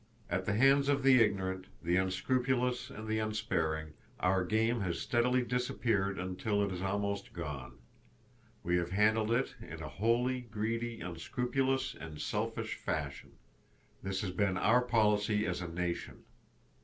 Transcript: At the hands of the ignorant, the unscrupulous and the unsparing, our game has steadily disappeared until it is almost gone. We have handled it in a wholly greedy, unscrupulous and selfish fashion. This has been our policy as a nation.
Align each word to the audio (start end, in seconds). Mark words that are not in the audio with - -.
At 0.31 0.45
the 0.45 0.55
hands 0.55 0.89
of 0.89 1.03
the 1.03 1.21
ignorant, 1.21 1.67
the 1.83 1.95
unscrupulous 1.97 2.89
and 2.89 3.07
the 3.07 3.19
unsparing, 3.19 3.93
our 4.19 4.43
game 4.43 4.81
has 4.81 4.99
steadily 4.99 5.43
disappeared 5.43 6.17
until 6.17 6.63
it 6.63 6.71
is 6.71 6.81
almost 6.81 7.33
gone. 7.33 7.77
We 8.63 8.77
have 8.77 8.89
handled 8.89 9.31
it 9.31 9.53
in 9.61 9.79
a 9.79 9.89
wholly 9.89 10.41
greedy, 10.41 11.01
unscrupulous 11.01 11.93
and 11.93 12.19
selfish 12.19 12.73
fashion. 12.77 13.33
This 14.01 14.21
has 14.21 14.31
been 14.31 14.57
our 14.57 14.81
policy 14.81 15.45
as 15.45 15.61
a 15.61 15.67
nation. 15.67 16.23